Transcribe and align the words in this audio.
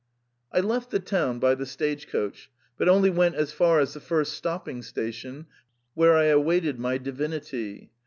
"I 0.57 0.61
left 0.61 0.89
the 0.89 0.99
town 0.99 1.37
by 1.37 1.53
the 1.53 1.67
stage 1.67 2.07
coach, 2.07 2.49
but 2.75 2.89
only 2.89 3.11
went 3.11 3.35
as 3.35 3.53
far 3.53 3.79
as 3.79 3.93
the 3.93 3.99
first 3.99 4.33
stopping 4.33 4.81
station, 4.81 5.45
where 5.93 6.15
I 6.17 6.23
awaited 6.23 6.79
my 6.79 6.97
divinity. 6.97 7.91